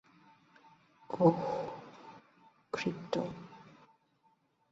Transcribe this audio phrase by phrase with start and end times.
[1.09, 1.39] ওহ,
[2.73, 3.23] crypto.